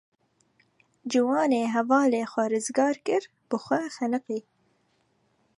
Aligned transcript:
Ciwanê 1.11 1.63
hevalê 1.73 2.21
xwe 2.31 2.45
rizgar 2.53 2.95
kir 3.05 3.23
bi 3.49 3.57
xwe 3.65 3.79
xeniqî. 3.95 4.39